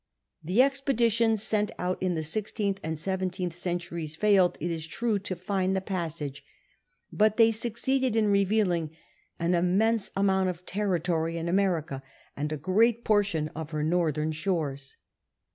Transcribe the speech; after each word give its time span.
Tlie 0.43 0.55
exi)editions 0.67 1.41
sent 1.41 1.69
out 1.77 2.01
in 2.01 2.15
the 2.15 2.23
sixteenth 2.23 2.79
and 2.81 2.97
seven 2.97 3.29
teenth 3.29 3.53
centuries 3.53 4.15
failed, 4.15 4.57
it 4.59 4.71
is 4.71 4.87
tnie, 4.87 5.21
to 5.21 5.35
find 5.35 5.75
the 5.75 5.79
passage; 5.79 6.43
but 7.13 7.37
they 7.37 7.51
succeeded 7.51 8.15
in 8.15 8.31
revealing 8.31 8.89
an 9.39 9.53
immense 9.53 10.09
amount 10.17 10.49
of 10.49 10.65
territory 10.65 11.37
in 11.37 11.47
America 11.47 12.01
and 12.35 12.51
a 12.51 12.57
great 12.57 13.03
portion 13.03 13.49
of 13.49 13.69
her 13.69 13.83
northern 13.83 14.31
shores. 14.31 14.97